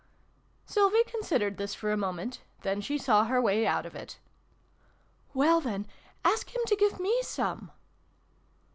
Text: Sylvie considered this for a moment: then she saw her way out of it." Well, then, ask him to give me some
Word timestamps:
Sylvie 0.65 1.03
considered 1.03 1.57
this 1.57 1.75
for 1.75 1.91
a 1.91 1.95
moment: 1.95 2.41
then 2.61 2.81
she 2.81 2.97
saw 2.97 3.25
her 3.25 3.39
way 3.39 3.67
out 3.67 3.85
of 3.85 3.93
it." 3.93 4.17
Well, 5.35 5.61
then, 5.61 5.85
ask 6.25 6.55
him 6.55 6.63
to 6.65 6.75
give 6.75 6.99
me 6.99 7.21
some 7.21 7.69